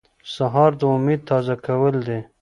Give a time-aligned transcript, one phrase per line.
[0.35, 2.19] سهار د امید تازه کول دي.